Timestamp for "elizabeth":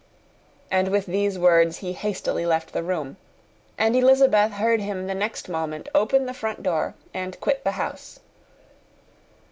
3.95-4.53